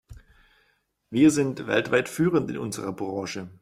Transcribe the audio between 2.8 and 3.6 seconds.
Branche.